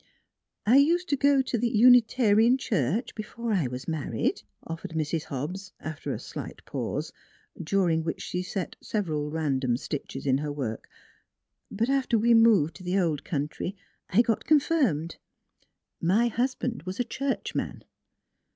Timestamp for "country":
13.25-13.77